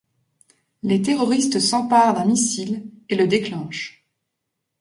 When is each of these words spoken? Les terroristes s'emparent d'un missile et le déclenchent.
Les 0.81 1.03
terroristes 1.03 1.59
s'emparent 1.59 2.15
d'un 2.15 2.25
missile 2.25 2.89
et 3.07 3.15
le 3.15 3.27
déclenchent. 3.27 4.03